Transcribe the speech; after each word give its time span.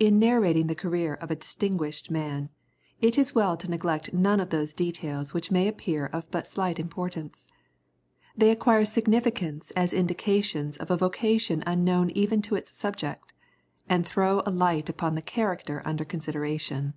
In 0.00 0.18
narrating 0.18 0.66
the 0.66 0.74
career 0.74 1.14
of 1.14 1.30
a 1.30 1.36
distinguished 1.36 2.10
man, 2.10 2.48
it 3.00 3.16
is 3.16 3.36
well 3.36 3.56
to 3.56 3.70
neglect 3.70 4.12
none 4.12 4.40
of 4.40 4.50
those 4.50 4.72
details 4.72 5.32
which 5.32 5.48
may 5.52 5.68
appear 5.68 6.06
of 6.06 6.28
but 6.32 6.44
slight 6.48 6.80
importance. 6.80 7.46
They 8.36 8.50
acquire 8.50 8.84
significance 8.84 9.70
as 9.76 9.92
indications 9.92 10.76
of 10.76 10.90
a 10.90 10.96
vocation 10.96 11.62
unknown 11.68 12.10
even 12.10 12.42
to 12.42 12.56
its 12.56 12.76
subject, 12.76 13.32
and 13.88 14.04
throw 14.04 14.42
a 14.44 14.50
light 14.50 14.88
upon 14.88 15.14
the 15.14 15.22
character 15.22 15.82
under 15.84 16.04
consideration. 16.04 16.94